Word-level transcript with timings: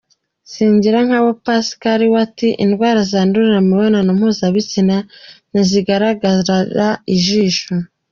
Singirankabo 0.51 1.27
Pasikali 1.45 2.05
we 2.13 2.17
ati 2.25 2.47
“Indwara 2.65 2.99
zandurira 3.11 3.59
mu 3.61 3.67
mibonano 3.71 4.09
mpuzabitsina 4.17 4.95
ntizigaragarira 5.49 6.87
ijisho. 7.15 7.73